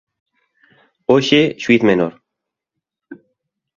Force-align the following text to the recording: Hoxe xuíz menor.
Hoxe 1.11 1.41
xuíz 1.63 1.81
menor. 1.89 2.13